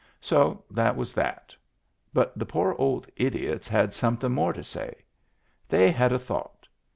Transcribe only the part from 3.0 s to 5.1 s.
idiots had somethin' more to say.